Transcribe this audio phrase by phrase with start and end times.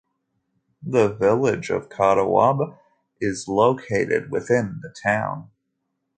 [0.81, 2.75] The Village of Catawba
[3.19, 5.51] is located within the town.